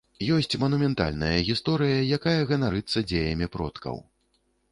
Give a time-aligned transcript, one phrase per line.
[0.35, 4.01] Ёсць манументальная гісторыя, якая ганарыцца дзеямі продкаў.